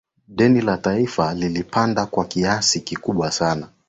[0.27, 3.67] deni la taifa lilipanda kwa kiasi kikubwa sana